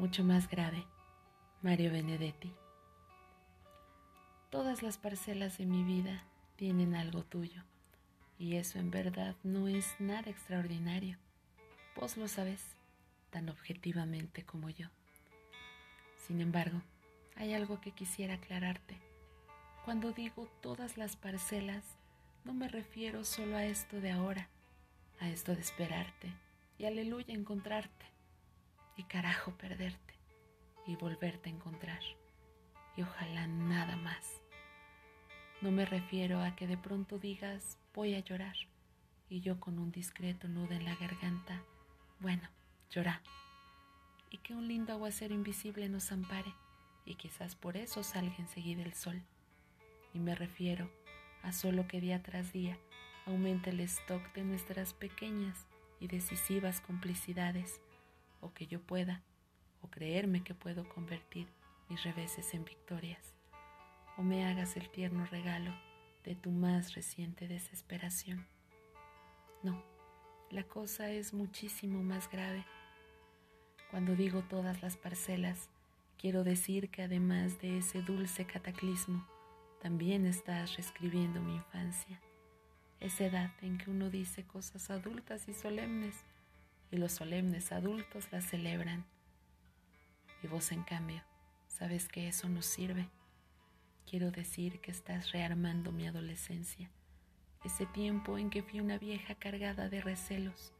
[0.00, 0.86] mucho más grave.
[1.60, 2.54] Mario Benedetti.
[4.48, 6.24] Todas las parcelas de mi vida
[6.56, 7.62] tienen algo tuyo,
[8.38, 11.18] y eso en verdad no es nada extraordinario.
[11.96, 12.62] Vos lo sabes
[13.28, 14.88] tan objetivamente como yo.
[16.16, 16.80] Sin embargo,
[17.36, 18.96] hay algo que quisiera aclararte.
[19.84, 21.84] Cuando digo todas las parcelas,
[22.46, 24.48] no me refiero solo a esto de ahora,
[25.20, 26.32] a esto de esperarte
[26.78, 28.10] y aleluya encontrarte
[29.00, 30.14] y carajo perderte
[30.86, 32.00] y volverte a encontrar.
[32.96, 34.42] Y ojalá nada más.
[35.62, 38.56] No me refiero a que de pronto digas voy a llorar
[39.30, 41.62] y yo con un discreto nudo en la garganta,
[42.18, 42.46] bueno,
[42.90, 43.22] llora.
[44.30, 46.52] Y que un lindo aguacero invisible nos ampare
[47.06, 49.22] y quizás por eso salga enseguida el sol.
[50.12, 50.90] Y me refiero
[51.42, 52.76] a solo que día tras día
[53.24, 55.68] aumente el stock de nuestras pequeñas
[56.00, 57.80] y decisivas complicidades
[58.40, 59.22] o que yo pueda
[59.82, 61.48] o creerme que puedo convertir
[61.88, 63.34] mis reveses en victorias,
[64.16, 65.74] o me hagas el tierno regalo
[66.24, 68.46] de tu más reciente desesperación.
[69.62, 69.82] No,
[70.50, 72.64] la cosa es muchísimo más grave.
[73.90, 75.70] Cuando digo todas las parcelas,
[76.18, 79.26] quiero decir que además de ese dulce cataclismo,
[79.80, 82.20] también estás reescribiendo mi infancia,
[83.00, 86.14] esa edad en que uno dice cosas adultas y solemnes,
[86.90, 89.04] y los solemnes adultos las celebran.
[90.42, 91.22] Y vos, en cambio,
[91.68, 93.08] sabes que eso no sirve.
[94.08, 96.90] Quiero decir que estás rearmando mi adolescencia,
[97.64, 100.72] ese tiempo en que fui una vieja cargada de recelos,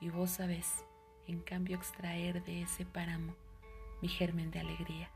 [0.00, 0.84] y vos sabes,
[1.26, 3.36] en cambio, extraer de ese páramo
[4.00, 5.10] mi germen de alegría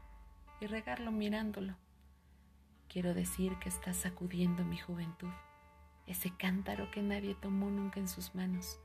[0.61, 1.75] y regarlo mirándolo.
[2.89, 5.33] Quiero decir que estás sacudiendo mi juventud,
[6.06, 8.79] ese cántaro que nadie tomó nunca en sus manos,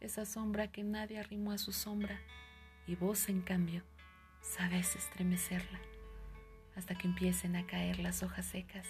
[0.00, 2.20] esa sombra que nadie arrimó a su sombra,
[2.86, 3.82] y vos, en cambio,
[4.40, 5.80] sabes estremecerla
[6.76, 8.86] hasta que empiecen a caer las hojas secas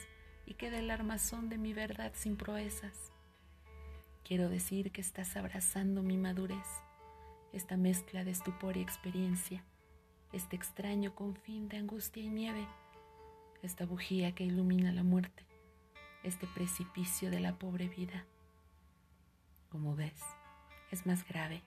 [0.46, 3.12] y quede el armazón de mi verdad sin proezas.
[4.24, 6.66] Quiero decir que estás abrazando mi madurez,
[7.52, 9.64] esta mezcla de estupor y experiencia,
[10.32, 12.66] este extraño confín de angustia y nieve,
[13.62, 15.44] esta bujía que ilumina la muerte,
[16.22, 18.24] este precipicio de la pobre vida.
[19.68, 20.20] Como ves,
[20.90, 21.62] es más grave,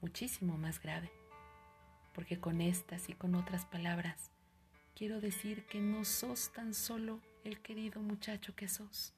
[0.00, 1.10] muchísimo más grave
[2.14, 4.30] porque con estas y con otras palabras
[4.94, 9.14] quiero decir que no sos tan solo el querido muchacho que sos,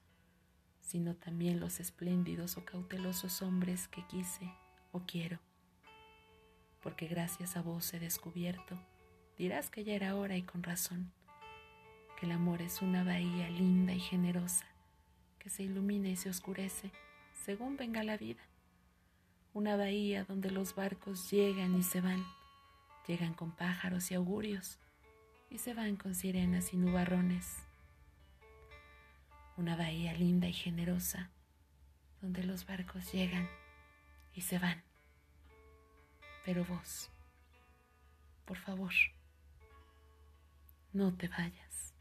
[0.81, 4.50] sino también los espléndidos o cautelosos hombres que quise
[4.93, 5.41] o quiero.
[6.81, 8.78] Porque gracias a vos he descubierto,
[9.37, 11.12] dirás que ya era hora y con razón,
[12.19, 14.66] que el amor es una bahía linda y generosa,
[15.38, 16.93] que se ilumina y se oscurece
[17.44, 18.43] según venga la vida,
[19.54, 22.22] una bahía donde los barcos llegan y se van,
[23.06, 24.78] Llegan con pájaros y augurios
[25.50, 27.59] y se van con sirenas y nubarrones.
[29.59, 31.31] Una bahía linda y generosa
[32.22, 33.47] donde los barcos llegan
[34.32, 34.82] y se van.
[36.47, 37.10] Pero vos,
[38.47, 38.93] por favor,
[40.94, 41.94] no te vayas.